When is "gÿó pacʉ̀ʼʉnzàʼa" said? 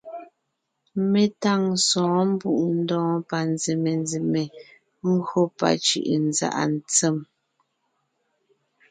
5.27-6.63